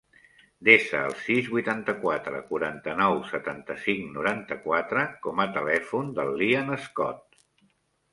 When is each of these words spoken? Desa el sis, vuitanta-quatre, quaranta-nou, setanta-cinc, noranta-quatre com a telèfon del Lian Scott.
Desa 0.67 0.99
el 1.07 1.11
sis, 1.25 1.49
vuitanta-quatre, 1.55 2.39
quaranta-nou, 2.47 3.17
setanta-cinc, 3.31 4.07
noranta-quatre 4.15 5.05
com 5.27 5.43
a 5.45 5.47
telèfon 5.59 6.09
del 6.21 6.33
Lian 6.41 6.73
Scott. 6.87 7.39